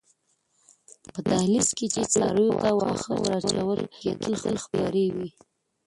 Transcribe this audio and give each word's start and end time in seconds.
په 1.13 1.19
دهلېز 1.29 1.69
کې 1.77 1.85
چې 1.93 2.01
څارویو 2.13 2.59
ته 2.61 2.69
واښه 2.77 3.13
ور 3.19 3.31
اچول 3.37 3.81
کېدل 4.01 4.33
خپرې 4.63 5.05
وې. 5.15 5.29